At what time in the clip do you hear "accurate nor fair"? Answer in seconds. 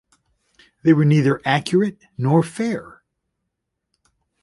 1.45-3.03